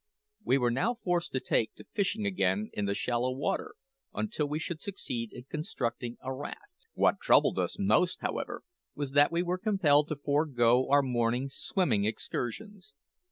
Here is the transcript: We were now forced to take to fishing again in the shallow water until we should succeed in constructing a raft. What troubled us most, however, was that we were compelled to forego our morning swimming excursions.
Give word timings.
We 0.43 0.57
were 0.57 0.71
now 0.71 0.95
forced 0.95 1.31
to 1.33 1.39
take 1.39 1.75
to 1.75 1.83
fishing 1.93 2.25
again 2.25 2.71
in 2.73 2.85
the 2.85 2.95
shallow 2.95 3.31
water 3.31 3.75
until 4.15 4.47
we 4.49 4.57
should 4.57 4.81
succeed 4.81 5.31
in 5.31 5.43
constructing 5.43 6.17
a 6.23 6.33
raft. 6.33 6.87
What 6.95 7.19
troubled 7.21 7.59
us 7.59 7.77
most, 7.77 8.19
however, 8.21 8.63
was 8.95 9.11
that 9.11 9.31
we 9.31 9.43
were 9.43 9.59
compelled 9.59 10.07
to 10.07 10.15
forego 10.15 10.89
our 10.89 11.03
morning 11.03 11.49
swimming 11.49 12.05
excursions. 12.05 12.95